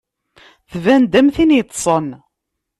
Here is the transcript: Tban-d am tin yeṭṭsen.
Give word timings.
Tban-d 0.71 1.13
am 1.19 1.27
tin 1.35 1.55
yeṭṭsen. 1.55 2.07